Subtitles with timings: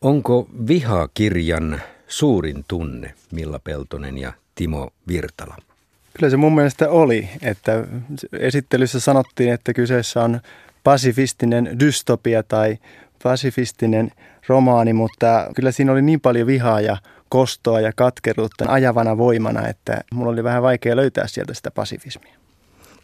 [0.00, 5.56] Onko vihakirjan suurin tunne Milla Peltonen ja Timo Virtala?
[6.16, 7.84] Kyllä se mun mielestä oli, että
[8.32, 10.40] esittelyssä sanottiin, että kyseessä on
[10.84, 12.78] pasifistinen dystopia tai
[13.22, 14.10] pasifistinen
[14.48, 16.96] romaani, mutta kyllä siinä oli niin paljon vihaa ja
[17.28, 22.34] kostoa ja katkeruutta ajavana voimana, että mulla oli vähän vaikea löytää sieltä sitä pasifismia.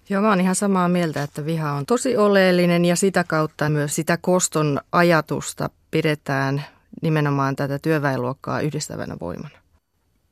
[0.09, 3.95] Joo, mä oon ihan samaa mieltä, että viha on tosi oleellinen ja sitä kautta myös
[3.95, 6.65] sitä koston ajatusta pidetään
[7.03, 9.63] nimenomaan tätä työväenluokkaa yhdistävänä voimana.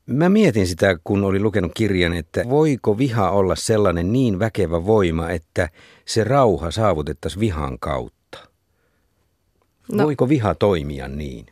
[0.05, 5.29] Mä mietin sitä, kun olin lukenut kirjan, että voiko viha olla sellainen niin väkevä voima,
[5.29, 5.69] että
[6.05, 8.37] se rauha saavutettaisiin vihan kautta?
[9.91, 10.03] No.
[10.03, 11.45] Voiko viha toimia niin?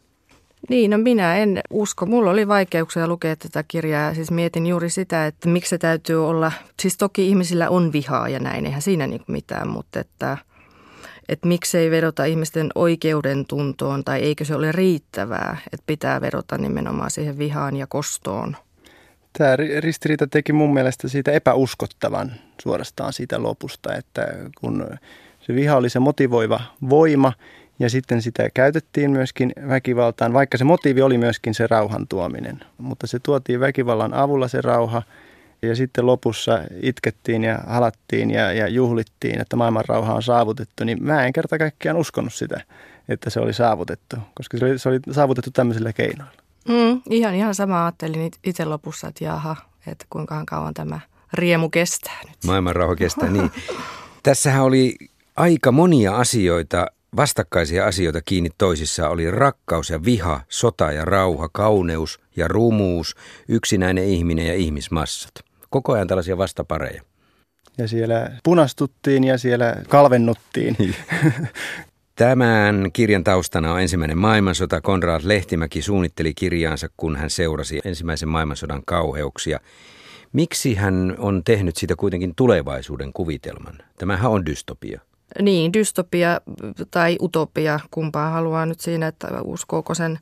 [0.70, 2.06] Niin, no minä en usko.
[2.06, 4.14] Mulla oli vaikeuksia lukea tätä kirjaa.
[4.14, 6.52] Siis mietin juuri sitä, että miksi se täytyy olla.
[6.82, 10.38] Siis toki ihmisillä on vihaa ja näin, eihän siinä niin mitään, mutta että,
[11.30, 17.12] että miksei vedota ihmisten oikeuden tuntoon tai eikö se ole riittävää, että pitää vedota nimenomaan
[17.12, 18.58] siihen vihaan ja kostoon.
[19.38, 24.28] Tämä ristiriita teki mun mielestä siitä epäuskottavan suorastaan siitä lopusta, että
[24.62, 24.98] kun
[25.42, 27.34] se viha oli se motivoiva voima–
[27.80, 32.60] ja sitten sitä käytettiin myöskin väkivaltaan, vaikka se motiivi oli myöskin se rauhan tuominen.
[32.78, 35.02] Mutta se tuotiin väkivallan avulla se rauha
[35.62, 40.84] ja sitten lopussa itkettiin ja halattiin ja, ja juhlittiin, että maailman rauha on saavutettu.
[40.84, 42.62] Niin mä en kerta kaikkiaan uskonut sitä,
[43.10, 46.42] että se oli saavutettu, koska se oli, se oli saavutettu tämmöisillä keinoilla.
[46.68, 49.56] Mm, ihan, ihan sama ajattelin itse lopussa, että jaha,
[49.88, 51.00] että kuinka kauan tämä
[51.34, 52.38] riemu kestää nyt.
[52.46, 53.52] Maailman rauha kestää, niin.
[54.24, 54.96] Tässähän oli
[55.36, 62.20] aika monia asioita, Vastakkaisia asioita kiinni toisissa oli rakkaus ja viha, sota ja rauha, kauneus
[62.36, 63.16] ja rumuus,
[63.48, 65.32] yksinäinen ihminen ja ihmismassat.
[65.70, 67.02] Koko ajan tällaisia vastapareja.
[67.78, 70.78] Ja siellä punastuttiin ja siellä kalvennuttiin.
[72.16, 74.82] Tämän kirjan taustana on ensimmäinen maailmansota.
[74.82, 79.60] Konrad Lehtimäki suunnitteli kirjaansa, kun hän seurasi ensimmäisen maailmansodan kauheuksia.
[80.34, 83.78] Miksi hän on tehnyt siitä kuitenkin tulevaisuuden kuvitelman?
[83.98, 85.02] Tämähän on dystopia.
[85.42, 86.42] Niin, dystopia
[86.92, 90.20] tai utopia, kumpaa haluaa nyt siinä, että uskooko sen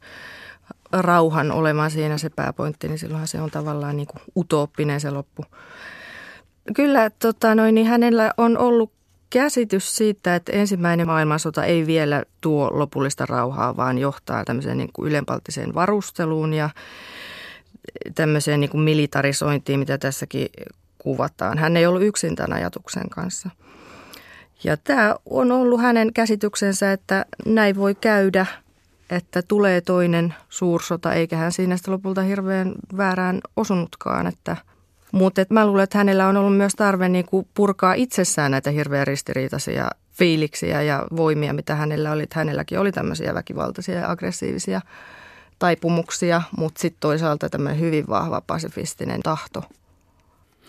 [0.92, 5.46] rauhan olemaan siinä se pääpointti, niin silloinhan se on tavallaan niin kuin utooppinen se loppu.
[6.75, 8.92] Kyllä tota noin, niin hänellä on ollut
[9.30, 15.09] käsitys siitä, että ensimmäinen maailmansota ei vielä tuo lopullista rauhaa, vaan johtaa tämmöiseen niin kuin
[15.09, 16.70] ylenpalttiseen varusteluun ja
[18.16, 20.48] tämmöiseen niin kuin militarisointiin, mitä tässäkin
[20.98, 21.58] kuvataan.
[21.58, 23.50] Hän ei ollut yksin tämän ajatuksen kanssa–
[24.64, 28.46] ja tämä on ollut hänen käsityksensä, että näin voi käydä,
[29.09, 34.28] että tulee toinen suursota, eikä hän siinä sitä lopulta hirveän väärään osunutkaan.
[34.28, 34.57] Että,
[35.12, 38.72] mutta että mä luulen, että hänellä on ollut myös tarve niin kuin purkaa itsessään näitä
[38.72, 42.23] hirveän ristiriitaisia fiiliksiä ja voimia, mitä hänellä oli.
[42.23, 44.81] Että hänelläkin oli tämmöisiä väkivaltaisia ja aggressiivisia
[45.59, 49.63] taipumuksia, mutta sitten toisaalta tämmöinen hyvin vahva pasifistinen tahto–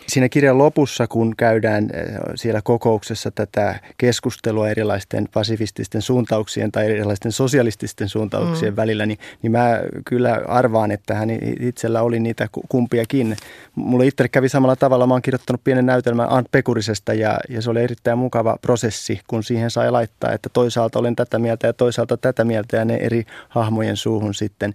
[0.07, 7.33] Siinä kirjan lopussa, kun käydään eh, siellä kokouksessa tätä keskustelua erilaisten pasifististen suuntauksien tai erilaisten
[7.33, 8.77] sosialististen suuntauksien mm.
[8.77, 11.29] välillä, niin, niin mä kyllä arvaan, että hän
[11.61, 13.37] itsellä oli niitä kumpiakin.
[13.75, 15.07] Mulle itse kävi samalla tavalla.
[15.07, 19.45] Mä oon kirjoittanut pienen näytelmän Ant Pekurisesta ja, ja se oli erittäin mukava prosessi, kun
[19.45, 23.25] siihen sai laittaa, että toisaalta olen tätä mieltä ja toisaalta tätä mieltä ja ne eri
[23.49, 24.75] hahmojen suuhun sitten.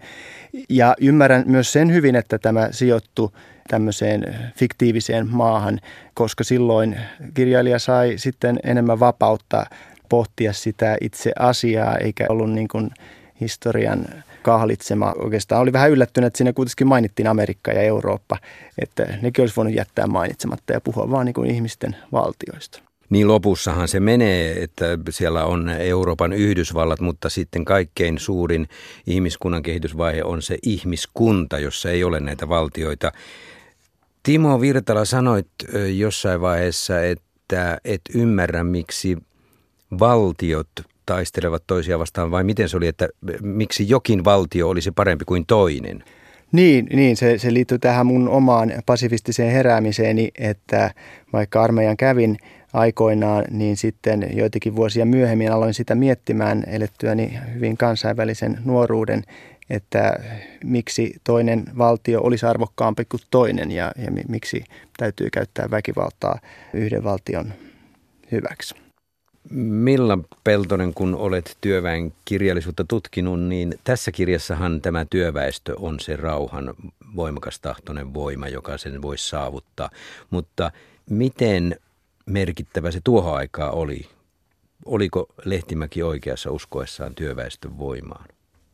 [0.70, 3.34] Ja ymmärrän myös sen hyvin, että tämä sijoittuu
[3.68, 5.80] tämmöiseen fiktiiviseen maahan,
[6.14, 7.00] koska silloin
[7.34, 9.66] kirjailija sai sitten enemmän vapautta
[10.10, 12.90] pohtia sitä itse asiaa, eikä ollut niin kuin
[13.42, 14.06] historian
[14.42, 15.14] kahlitsema.
[15.18, 18.38] Oikeastaan oli vähän yllättynyt, että siinä kuitenkin mainittiin Amerikka ja Eurooppa,
[18.82, 22.80] että nekin olisi voinut jättää mainitsematta ja puhua vaan niin kuin ihmisten valtioista.
[23.10, 28.68] Niin lopussahan se menee, että siellä on Euroopan Yhdysvallat, mutta sitten kaikkein suurin
[29.08, 33.12] ihmiskunnan kehitysvaihe on se ihmiskunta, jossa ei ole näitä valtioita.
[34.24, 35.48] Timo Virtala sanoit
[35.96, 39.18] jossain vaiheessa, että et ymmärrä, miksi
[40.00, 40.68] valtiot
[41.06, 43.10] taistelevat toisia vastaan, vai miten se oli, että
[43.42, 46.04] miksi jokin valtio olisi parempi kuin toinen?
[46.52, 50.92] Niin, niin se, se liittyy tähän mun omaan pasifistiseen heräämiseeni, että
[51.34, 52.38] vaikka armeijan kävin
[52.74, 59.24] aikoinaan, niin sitten joitakin vuosia myöhemmin aloin sitä miettimään elettyäni hyvin kansainvälisen nuoruuden
[59.74, 60.20] että
[60.64, 64.64] miksi toinen valtio olisi arvokkaampi kuin toinen ja, ja miksi
[64.98, 66.40] täytyy käyttää väkivaltaa
[66.74, 67.54] yhden valtion
[68.32, 68.76] hyväksi.
[69.50, 76.74] Milla Peltonen, kun olet työväen kirjallisuutta tutkinut, niin tässä kirjassahan tämä työväestö on se rauhan
[77.16, 79.90] voimakas tahtoinen voima, joka sen voisi saavuttaa.
[80.30, 80.72] Mutta
[81.10, 81.76] miten
[82.26, 84.10] merkittävä se tuohon aikaa oli?
[84.86, 88.26] Oliko Lehtimäki oikeassa uskoessaan työväestön voimaan?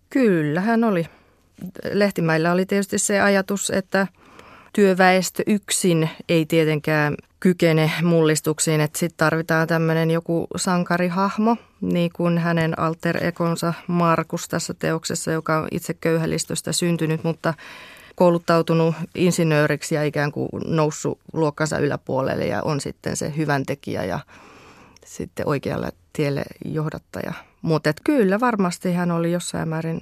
[0.10, 1.06] Kyllä hän oli.
[1.92, 4.08] Lehtimäillä oli tietysti se ajatus, että
[4.74, 12.80] työväestö yksin ei tietenkään kykene mullistuksiin, että sitten tarvitaan tämmöinen joku sankarihahmo, niin kuin hänen
[12.80, 17.54] alter ekonsa Markus tässä teoksessa, joka on itse köyhälistöstä syntynyt, mutta
[18.16, 24.20] kouluttautunut insinööriksi ja ikään kuin noussut luokkansa yläpuolelle ja on sitten se hyvän tekijä ja
[25.06, 27.49] sitten oikealle tielle johdattaja.
[27.62, 30.00] Mutta kyllä varmasti hän oli jossain määrin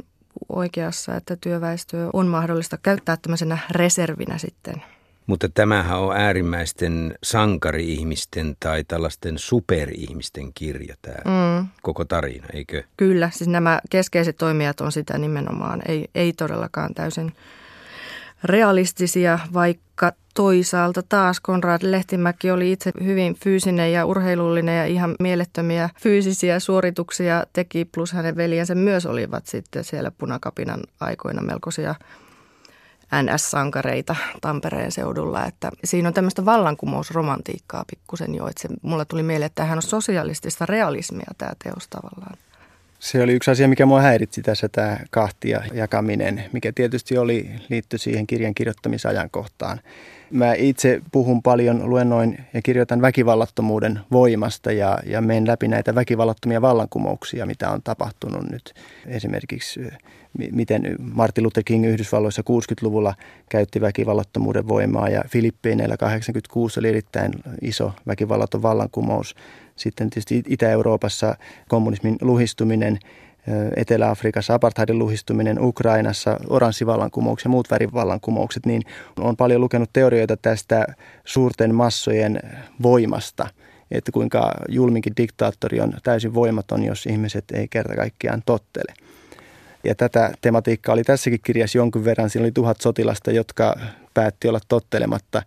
[0.49, 4.83] oikeassa, että työväestöä on mahdollista käyttää tämmöisenä reservinä sitten.
[5.27, 11.67] Mutta tämähän on äärimmäisten sankari-ihmisten tai tällaisten superihmisten kirja tämä mm.
[11.81, 12.83] koko tarina, eikö?
[12.97, 17.33] Kyllä, siis nämä keskeiset toimijat on sitä nimenomaan, ei, ei todellakaan täysin
[18.43, 25.89] realistisia, vaikka toisaalta taas Konrad Lehtimäki oli itse hyvin fyysinen ja urheilullinen ja ihan mielettömiä
[26.01, 31.95] fyysisiä suorituksia teki, plus hänen veljensä myös olivat sitten siellä punakapinan aikoina melkoisia
[33.23, 35.45] NS-sankareita Tampereen seudulla.
[35.45, 39.81] Että siinä on tämmöistä vallankumousromantiikkaa pikkusen jo, että se, mulle tuli mieleen, että tämähän on
[39.81, 42.37] sosialistista realismia tämä teos tavallaan.
[42.99, 47.97] Se oli yksi asia, mikä mua häiritsi tässä, tämä kahtia jakaminen, mikä tietysti oli liitty
[47.97, 49.79] siihen kirjan kirjoittamisajankohtaan.
[50.31, 56.61] Mä itse puhun paljon, luennoin ja kirjoitan väkivallattomuuden voimasta ja, ja menen läpi näitä väkivallattomia
[56.61, 58.73] vallankumouksia, mitä on tapahtunut nyt.
[59.05, 59.79] Esimerkiksi
[60.51, 63.13] miten Martin Luther King Yhdysvalloissa 60-luvulla
[63.49, 67.31] käytti väkivallattomuuden voimaa ja Filippiineillä 86 oli erittäin
[67.61, 69.35] iso väkivallaton vallankumous.
[69.75, 71.35] Sitten tietysti Itä-Euroopassa
[71.67, 72.99] kommunismin luhistuminen,
[73.75, 78.81] Etelä-Afrikassa apartheidin luhistuminen, Ukrainassa oranssivallankumoukset ja muut värivallankumoukset, niin
[79.19, 80.85] on paljon lukenut teorioita tästä
[81.25, 82.39] suurten massojen
[82.81, 83.47] voimasta,
[83.91, 88.93] että kuinka julminkin diktaattori on täysin voimaton, jos ihmiset ei kerta kaikkiaan tottele.
[89.83, 92.29] Ja tätä tematiikkaa oli tässäkin kirjassa jonkin verran.
[92.29, 93.75] Siinä oli tuhat sotilasta, jotka
[94.13, 95.41] päätti olla tottelematta.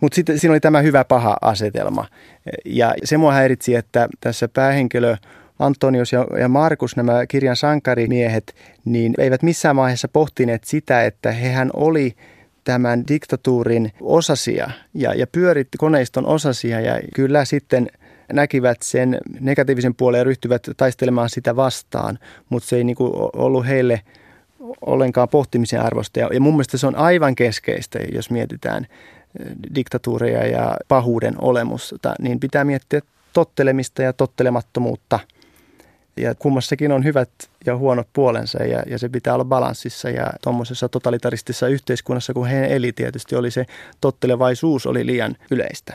[0.00, 2.06] Mutta sitten siinä oli tämä hyvä paha asetelma.
[2.64, 5.16] Ja se mua häiritsi, että tässä päähenkilö
[5.58, 8.54] Antonius ja, ja Markus, nämä kirjan sankarimiehet,
[8.84, 12.16] niin eivät missään vaiheessa pohtineet sitä, että hehän oli
[12.64, 17.86] tämän diktatuurin osasia ja, ja pyöritti koneiston osasia ja kyllä sitten
[18.32, 22.18] näkivät sen negatiivisen puolen ja ryhtyvät taistelemaan sitä vastaan,
[22.48, 22.96] mutta se ei niin
[23.32, 24.00] ollut heille
[24.86, 26.18] ollenkaan pohtimisen arvosta.
[26.18, 28.86] Ja, ja mun mielestä se on aivan keskeistä, jos mietitään
[29.74, 33.00] diktatuuria ja pahuuden olemusta, niin pitää miettiä
[33.32, 35.20] tottelemista ja tottelemattomuutta–
[36.16, 37.30] ja kummassakin on hyvät
[37.66, 40.10] ja huonot puolensa ja, ja se pitää olla balanssissa.
[40.10, 43.66] Ja tuommoisessa totalitaristisessa yhteiskunnassa, kun he eli tietysti, oli se
[44.00, 45.94] tottelevaisuus oli liian yleistä.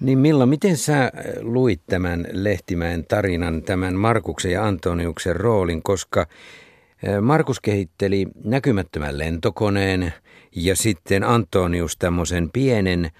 [0.00, 1.10] Niin Milla, miten sä äh,
[1.40, 10.12] luit tämän Lehtimäen tarinan, tämän Markuksen ja Antoniuksen roolin, koska äh, Markus kehitteli näkymättömän lentokoneen
[10.56, 13.10] ja sitten Antonius tämmöisen pienen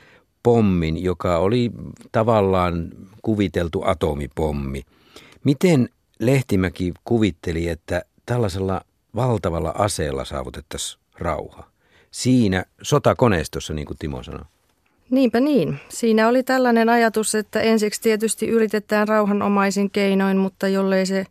[0.42, 1.70] pommin, joka oli
[2.12, 2.88] tavallaan
[3.22, 4.82] kuviteltu atomipommi.
[5.44, 8.80] Miten Lehtimäki kuvitteli, että tällaisella
[9.14, 11.64] valtavalla aseella saavutettaisiin rauha.
[12.10, 14.44] Siinä sotakoneistossa, niin kuin Timo sanoi.
[15.10, 15.80] Niinpä niin.
[15.88, 21.26] Siinä oli tällainen ajatus, että ensiksi tietysti yritetään rauhanomaisin keinoin, mutta jollei se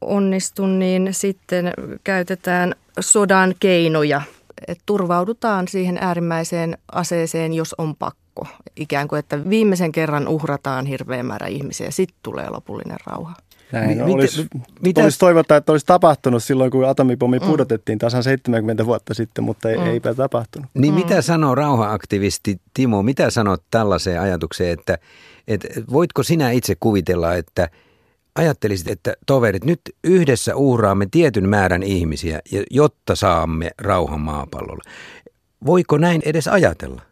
[0.00, 1.72] onnistu, niin sitten
[2.04, 4.22] käytetään sodan keinoja.
[4.68, 8.46] Et turvaudutaan siihen äärimmäiseen aseeseen, jos on pakko.
[8.76, 13.34] Ikään kuin, että viimeisen kerran uhrataan hirveä määrä ihmisiä, sitten tulee lopullinen rauha.
[13.72, 14.46] Näin olisi,
[14.82, 15.02] mitä?
[15.02, 17.46] olisi toivottaa, että olisi tapahtunut silloin, kun atomipommi mm.
[17.46, 19.86] pudotettiin tasan 70 vuotta sitten, mutta ei, mm.
[19.86, 20.70] eipä tapahtunut.
[20.74, 21.00] Niin mm.
[21.00, 24.98] mitä sanoo rauhaaktivisti Timo, mitä sanot tällaiseen ajatukseen, että,
[25.48, 27.68] että voitko sinä itse kuvitella, että
[28.36, 34.82] ajattelisit, että toverit, nyt yhdessä uhraamme tietyn määrän ihmisiä, jotta saamme rauhan maapallolle.
[35.66, 37.02] Voiko näin edes ajatella?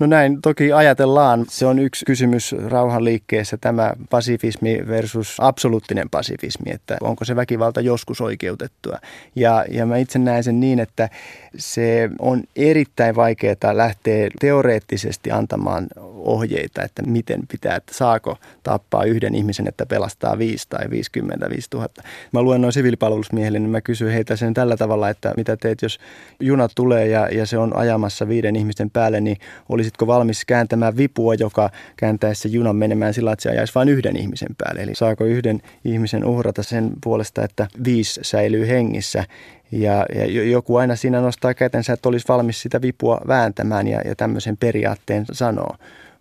[0.00, 1.46] No näin toki ajatellaan.
[1.48, 8.20] Se on yksi kysymys rauhanliikkeessä, tämä pasifismi versus absoluuttinen pasifismi, että onko se väkivalta joskus
[8.20, 8.98] oikeutettua.
[9.36, 11.08] Ja, ja mä itse näen sen niin, että
[11.56, 19.34] se on erittäin vaikeaa lähteä teoreettisesti antamaan ohjeita, että miten pitää, että saako tappaa yhden
[19.34, 22.02] ihmisen, että pelastaa viisi tai 50, 5000.
[22.32, 25.98] Mä luen noin siviilipalvelusmiehille, niin mä kysyn heitä sen tällä tavalla, että mitä teet, jos
[26.40, 29.36] juna tulee ja, ja se on ajamassa viiden ihmisten päälle, niin
[29.90, 34.16] olisitko valmis kääntämään vipua, joka kääntäisi se junan menemään sillä, että se ajaisi vain yhden
[34.16, 34.82] ihmisen päälle.
[34.82, 39.24] Eli saako yhden ihmisen uhrata sen puolesta, että viisi säilyy hengissä.
[39.72, 44.16] Ja, ja joku aina siinä nostaa kätensä, että olisi valmis sitä vipua vääntämään ja, ja
[44.16, 45.76] tämmöisen periaatteen sanoo.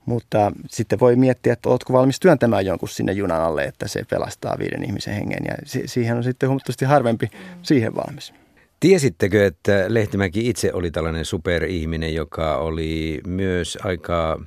[0.06, 4.56] Mutta sitten voi miettiä, että oletko valmis työntämään jonkun sinne junan alle, että se pelastaa
[4.60, 5.46] viiden ihmisen hengen.
[5.48, 7.30] Ja siihen on sitten huomattavasti harvempi
[7.64, 8.34] siihen valmis.
[8.80, 14.42] Tiesittekö, että Lehtimäki itse oli tällainen superihminen, joka oli myös aika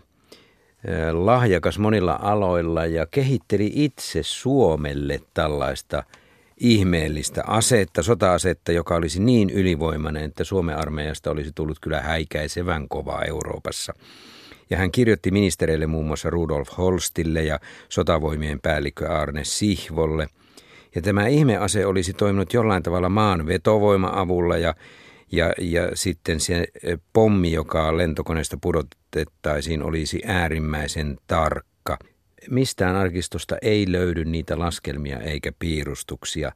[1.13, 6.05] lahjakas monilla aloilla ja kehitteli itse Suomelle tällaista
[6.57, 13.23] ihmeellistä asetta, sota-asetta, joka olisi niin ylivoimainen, että Suomen armeijasta olisi tullut kyllä häikäisevän kovaa
[13.25, 13.95] Euroopassa.
[14.71, 20.29] Ja hän kirjoitti ministereille muun muassa Rudolf Holstille ja sotavoimien päällikkö Arne Sihvolle.
[20.95, 24.75] Ja tämä ihmease olisi toiminut jollain tavalla maan vetovoima-avulla ja,
[25.33, 26.67] ja, ja sitten se
[27.13, 31.99] pommi, joka lentokoneesta pudotettaisiin, olisi äärimmäisen tarkka.
[32.51, 36.53] Mistään arkistosta ei löydy niitä laskelmia eikä piirustuksia.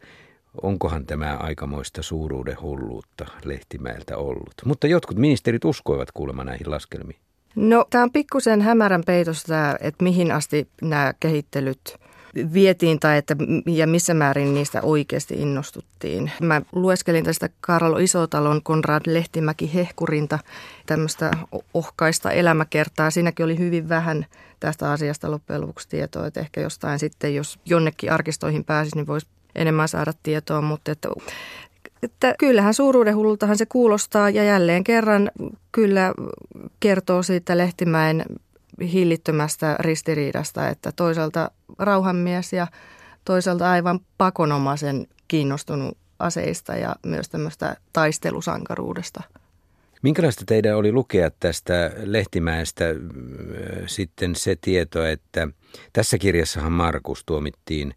[0.63, 4.55] Onkohan tämä aikamoista suuruuden hulluutta Lehtimäeltä ollut?
[4.65, 7.21] Mutta jotkut ministerit uskoivat kuulemma näihin laskelmiin.
[7.55, 11.97] No, tämä on pikkusen hämärän peitosta, että mihin asti nämä kehittelyt
[12.53, 16.31] vietiin tai että, ja missä määrin niistä oikeasti innostuttiin.
[16.41, 20.39] Mä lueskelin tästä Karlo Isotalon Konrad Lehtimäki Hehkurinta
[20.87, 21.31] tämmöistä
[21.75, 23.11] ohkaista elämäkertaa.
[23.11, 24.27] Siinäkin oli hyvin vähän
[24.61, 29.27] tästä asiasta loppujen lopuksi tietoa, että ehkä jostain sitten, jos jonnekin arkistoihin pääsisi, niin voisi
[29.55, 31.09] enemmän saada tietoa, mutta että
[32.03, 35.31] että kyllähän suuruuden hullultahan se kuulostaa ja jälleen kerran
[35.73, 36.13] kyllä
[36.81, 38.25] kertoo siitä Lehtimäen
[38.81, 42.67] hillittömästä ristiriidasta, että toisaalta rauhanmies ja
[43.25, 49.23] toisaalta aivan pakonomaisen kiinnostunut aseista ja myös tämmöistä taistelusankaruudesta.
[50.03, 52.85] Minkälaista teidän oli lukea tästä Lehtimäestä
[53.87, 55.49] sitten se tieto, että
[55.93, 57.95] tässä kirjassahan Markus tuomittiin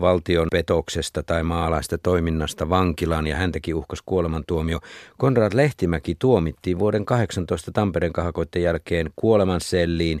[0.00, 4.78] valtion petoksesta tai maalaista toiminnasta vankilaan ja häntäkin uhkas kuolemantuomio.
[5.18, 10.20] Konrad Lehtimäki tuomittiin vuoden 18 Tampereen kahakoiden jälkeen kuolemanselliin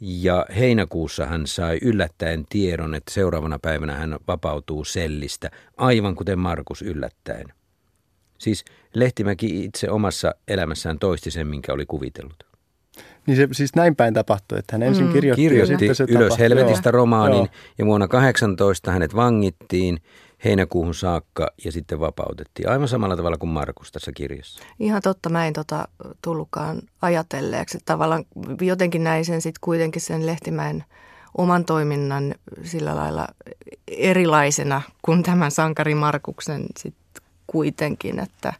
[0.00, 6.82] ja heinäkuussa hän sai yllättäen tiedon, että seuraavana päivänä hän vapautuu sellistä, aivan kuten Markus
[6.82, 7.46] yllättäen.
[8.38, 12.53] Siis Lehtimäki itse omassa elämässään toisti sen, minkä oli kuvitellut.
[13.26, 15.12] Niin se siis näin päin tapahtui, että hän ensin mm.
[15.12, 16.38] kirjoitti, kirjoitti ja se ylös tapahtui.
[16.38, 16.92] helvetistä Joo.
[16.92, 17.48] romaanin Joo.
[17.78, 19.98] ja vuonna 18 hänet vangittiin
[20.44, 22.68] heinäkuuhun saakka ja sitten vapautettiin.
[22.68, 24.62] Aivan samalla tavalla kuin Markus tässä kirjassa.
[24.78, 25.88] Ihan totta, mä en tota
[26.22, 27.78] tullutkaan ajatelleeksi.
[27.84, 28.24] Tavallaan
[28.60, 30.84] jotenkin näin sen sitten kuitenkin sen Lehtimäen
[31.38, 33.28] oman toiminnan sillä lailla
[33.88, 38.52] erilaisena kuin tämän sankari Markuksen sitten kuitenkin, että,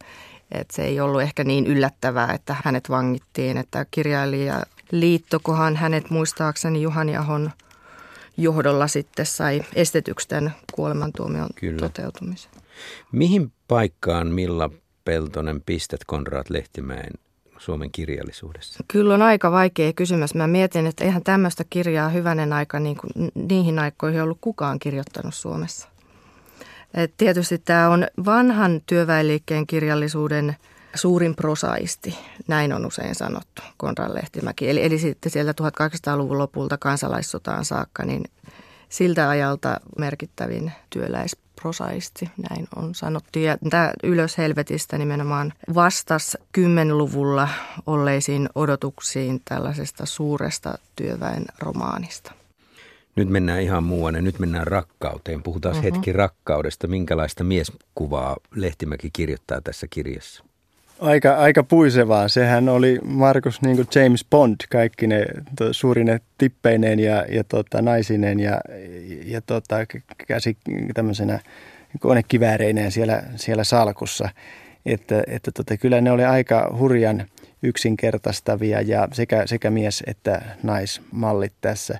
[0.52, 6.82] että se ei ollut ehkä niin yllättävää, että hänet vangittiin, että kirjailija liittokohan hänet muistaakseni
[6.82, 7.50] Juhani Ahon
[8.36, 11.78] johdolla sitten sai estetyksen kuolemantuomion Kyllä.
[11.78, 12.50] toteutumisen.
[13.12, 14.70] Mihin paikkaan Milla
[15.04, 17.12] Peltonen pistät Konrad Lehtimäen
[17.58, 18.84] Suomen kirjallisuudessa?
[18.88, 20.34] Kyllä on aika vaikea kysymys.
[20.34, 25.34] Mä mietin, että eihän tämmöistä kirjaa hyvänen aika niin kuin niihin aikoihin ollut kukaan kirjoittanut
[25.34, 25.88] Suomessa.
[26.94, 30.56] Et tietysti tämä on vanhan työväenliikkeen kirjallisuuden
[30.94, 34.70] suurin prosaisti, näin on usein sanottu, Konrad Lehtimäki.
[34.70, 38.24] Eli, eli sitten sieltä 1800-luvun lopulta kansalaissotaan saakka, niin
[38.88, 43.38] siltä ajalta merkittävin työläisprosaisti, näin on sanottu.
[43.38, 47.48] Ja tämä Ylös helvetistä nimenomaan vastasi 10-luvulla
[47.86, 52.32] olleisiin odotuksiin tällaisesta suuresta työväen romaanista.
[53.16, 55.42] Nyt mennään ihan muuanne, nyt mennään rakkauteen.
[55.42, 55.84] Puhutaan uh-huh.
[55.84, 56.86] hetki rakkaudesta.
[56.86, 60.44] Minkälaista mieskuvaa Lehtimäki kirjoittaa tässä kirjassa?
[61.00, 62.28] Aika, aika puisevaa.
[62.28, 65.26] Sehän oli Markus niin kuin James Bond, kaikki ne
[65.58, 68.60] to, suurine tippeineen ja, ja tota, naisineen ja,
[69.24, 69.76] ja tota,
[70.26, 70.56] käsi
[70.94, 71.40] tämmöisenä
[72.00, 74.28] konekivääreineen siellä, siellä salkussa.
[74.86, 77.26] Että, että tota, kyllä ne oli aika hurjan
[77.62, 81.98] yksinkertaistavia ja sekä, sekä mies- että naismallit tässä.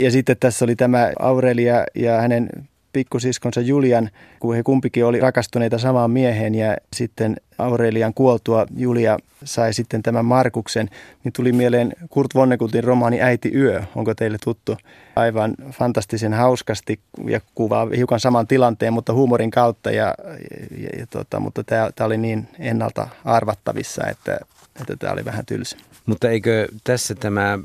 [0.00, 2.48] Ja sitten tässä oli tämä Aurelia ja hänen
[2.92, 9.74] pikkusiskonsa Julian, kun he kumpikin oli rakastuneita samaan mieheen ja sitten Aurelian kuoltua Julia sai
[9.74, 10.88] sitten tämän Markuksen,
[11.24, 13.82] niin tuli mieleen Kurt Vonnegutin romaani Äiti yö.
[13.94, 14.76] Onko teille tuttu?
[15.16, 19.90] Aivan fantastisen hauskasti ja kuvaa hiukan saman tilanteen, mutta huumorin kautta.
[19.90, 20.14] Ja,
[20.78, 24.40] ja, ja tota, mutta tämä, oli niin ennalta arvattavissa, että,
[24.80, 25.76] että tämä oli vähän tylsä.
[26.06, 27.58] Mutta eikö tässä tämä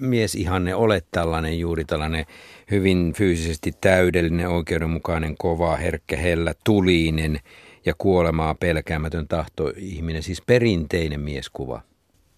[0.00, 2.26] miesihanne ole tällainen juuri tällainen
[2.70, 7.40] hyvin fyysisesti täydellinen, oikeudenmukainen, kova, herkkä, hellä, tuliinen
[7.86, 11.82] ja kuolemaa pelkäämätön tahto ihminen, siis perinteinen mieskuva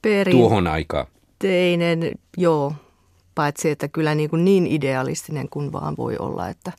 [0.03, 0.37] Perin...
[0.37, 1.07] tuohon aikaan.
[1.43, 2.73] Perinteinen, joo,
[3.35, 6.73] paitsi että kyllä niin, kuin niin idealistinen kuin vaan voi olla, että,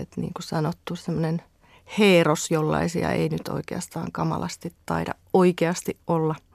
[0.00, 1.42] että niin kuin sanottu semmoinen
[1.98, 6.34] heeros, jollaisia ei nyt oikeastaan kamalasti taida oikeasti olla–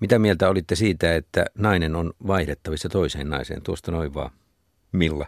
[0.00, 3.62] Mitä mieltä olitte siitä, että nainen on vaihdettavissa toiseen naiseen?
[3.62, 4.30] Tuosta noin vaan.
[4.92, 5.26] Milla?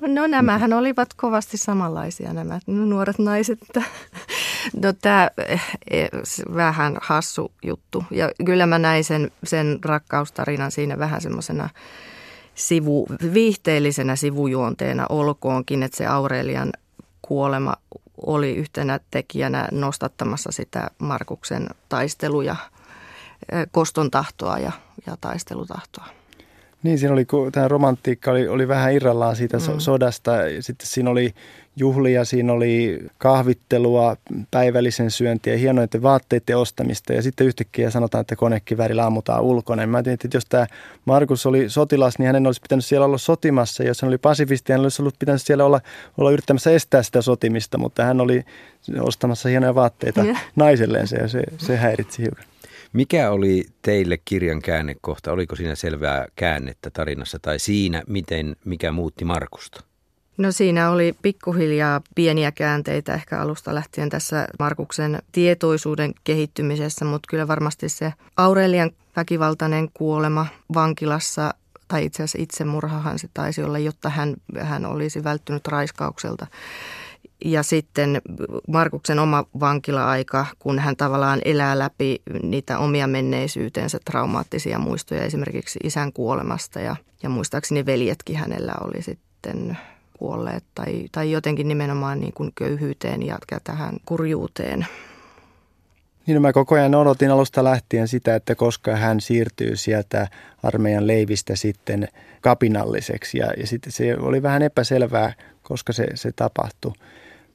[0.00, 3.58] No nämähän olivat kovasti samanlaisia nämä nuoret naiset.
[4.82, 6.10] No tämä eh, eh,
[6.54, 8.04] vähän hassu juttu.
[8.10, 11.68] Ja kyllä mä näin sen, sen rakkaustarinan siinä vähän semmoisena
[12.54, 16.72] sivu, viihteellisenä sivujuonteena olkoonkin, että se Aurelian
[17.22, 17.74] kuolema
[18.26, 22.56] oli yhtenä tekijänä nostattamassa sitä Markuksen taisteluja,
[23.72, 24.72] koston tahtoa ja,
[25.06, 26.06] ja taistelutahtoa.
[26.84, 29.78] Niin, siinä oli, tämä romantiikka oli, oli vähän irrallaan siitä mm.
[29.78, 30.32] sodasta.
[30.60, 31.34] Sitten siinä oli
[31.76, 34.16] juhlia, siinä oli kahvittelua,
[34.50, 39.86] päivällisen syöntiä, hienoiden vaatteiden ostamista ja sitten yhtäkkiä sanotaan, että konekivärillä ammutaan ulkona.
[39.86, 40.66] Mä tiedän, että jos tämä
[41.04, 43.84] Markus oli sotilas, niin hänen olisi pitänyt siellä olla sotimassa.
[43.84, 45.80] Jos hän oli pasifisti, hän olisi ollut pitänyt siellä olla,
[46.18, 48.44] olla yrittämässä estää sitä sotimista, mutta hän oli
[49.00, 50.44] ostamassa hienoja vaatteita yeah.
[50.56, 52.53] naiselleen ja se, se häiritsi hiukan.
[52.94, 55.32] Mikä oli teille kirjan käännekohta?
[55.32, 59.80] Oliko siinä selvää käännettä tarinassa tai siinä, miten mikä muutti Markusta?
[60.38, 67.48] No siinä oli pikkuhiljaa pieniä käänteitä ehkä alusta lähtien tässä Markuksen tietoisuuden kehittymisessä, mutta kyllä
[67.48, 71.54] varmasti se Aurelian väkivaltainen kuolema vankilassa
[71.88, 76.46] tai itse asiassa itsemurhahan se taisi olla, jotta hän, hän olisi välttynyt raiskaukselta
[77.44, 78.22] ja sitten
[78.68, 86.12] Markuksen oma vankila-aika, kun hän tavallaan elää läpi niitä omia menneisyytensä traumaattisia muistoja esimerkiksi isän
[86.12, 89.78] kuolemasta ja, ja muistaakseni veljetkin hänellä oli sitten
[90.18, 94.86] kuolleet tai, tai jotenkin nimenomaan niin kuin köyhyyteen ja tähän kurjuuteen.
[96.26, 100.28] Niin no mä koko ajan odotin alusta lähtien sitä, että koska hän siirtyy sieltä
[100.62, 102.08] armeijan leivistä sitten
[102.40, 103.38] kapinalliseksi.
[103.38, 106.92] Ja, ja sitten se oli vähän epäselvää, koska se, se tapahtui.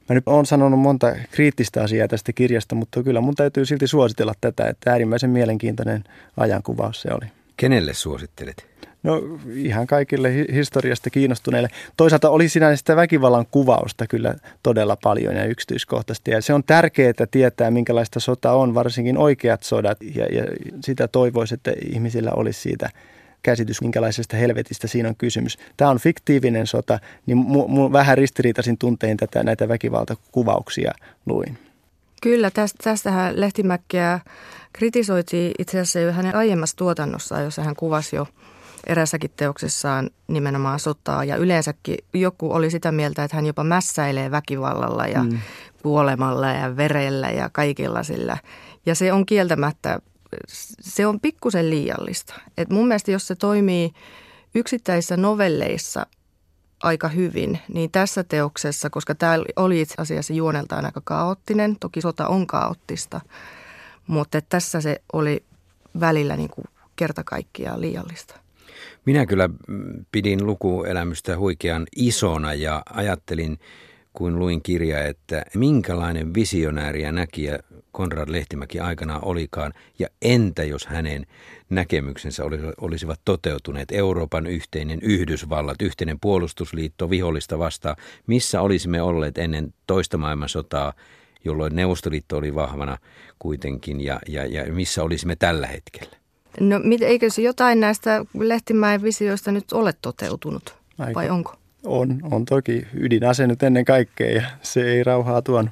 [0.08, 4.34] Mä nyt olen sanonut monta kriittistä asiaa tästä kirjasta, mutta kyllä mun täytyy silti suositella
[4.40, 6.04] tätä, että äärimmäisen mielenkiintoinen
[6.36, 7.26] ajankuvaus se oli.
[7.56, 8.66] Kenelle suosittelet?
[9.02, 9.22] No
[9.54, 11.68] ihan kaikille historiasta kiinnostuneille.
[11.96, 16.30] Toisaalta oli siinä sitä väkivallan kuvausta kyllä todella paljon ja yksityiskohtaisesti.
[16.30, 19.98] Ja se on tärkeää tietää, minkälaista sota on, varsinkin oikeat sodat.
[20.14, 20.44] Ja, ja
[20.84, 22.90] sitä toivoisi, että ihmisillä olisi siitä
[23.42, 25.58] käsitys, minkälaisesta helvetistä siinä on kysymys.
[25.76, 30.92] Tämä on fiktiivinen sota, niin mu, mu, vähän ristiriitaisin tuntein tätä, näitä väkivaltakuvauksia
[31.26, 31.58] luin.
[32.22, 34.20] Kyllä, tästä, tästähän Lehtimäkkeä
[34.72, 38.26] kritisoitiin itse asiassa jo hänen aiemmassa tuotannossaan, jossa hän kuvasi jo
[38.86, 41.24] erässäkin teoksessaan nimenomaan sotaa.
[41.24, 45.38] Ja yleensäkin joku oli sitä mieltä, että hän jopa mässäilee väkivallalla ja mm.
[45.82, 48.36] kuolemalla ja verellä ja kaikilla sillä.
[48.86, 50.00] Ja se on kieltämättä
[50.80, 52.34] se on pikkusen liiallista.
[52.56, 53.92] Et mun mielestä jos se toimii
[54.54, 56.06] yksittäisissä novelleissa
[56.82, 62.28] aika hyvin, niin tässä teoksessa, koska tämä oli itse asiassa juoneltaan aika kaoottinen, toki sota
[62.28, 63.20] on kaoottista,
[64.06, 65.44] mutta tässä se oli
[66.00, 66.64] välillä niin kuin
[66.96, 68.40] kerta kaikkiaan liiallista.
[69.04, 69.50] Minä kyllä
[70.12, 73.58] pidin lukuelämystä huikean isona ja ajattelin
[74.12, 77.58] kuin luin kirja, että minkälainen visionääri ja näkijä
[77.92, 81.26] Konrad Lehtimäki aikana olikaan, ja entä jos hänen
[81.70, 82.42] näkemyksensä
[82.80, 90.92] olisivat toteutuneet, Euroopan yhteinen Yhdysvallat, yhteinen puolustusliitto vihollista vastaan, missä olisimme olleet ennen toista maailmansotaa,
[91.44, 92.98] jolloin Neuvostoliitto oli vahvana
[93.38, 96.19] kuitenkin, ja, ja, ja missä olisimme tällä hetkellä?
[96.60, 101.14] No eikö se jotain näistä Lehtimäen visioista nyt ole toteutunut, Aika.
[101.14, 101.54] vai onko?
[101.84, 105.70] On, on toki ydinase nyt ennen kaikkea ja se ei rauhaa tuon.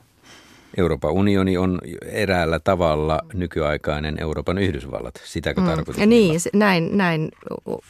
[0.76, 5.14] Euroopan unioni on eräällä tavalla nykyaikainen Euroopan Yhdysvallat.
[5.24, 5.66] Sitäkö mm.
[5.66, 6.06] tarkoitat?
[6.06, 7.30] Niin, se, näin, näin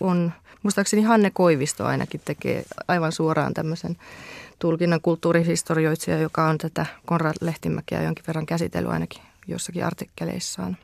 [0.01, 0.33] on.
[0.63, 3.97] Muistaakseni Hanne Koivisto ainakin tekee aivan suoraan tämmöisen
[4.59, 10.77] tulkinnan kulttuurihistorioitsija, joka on tätä Konrad Lehtimäkeä jonkin verran käsitellyt ainakin jossakin artikkeleissaan.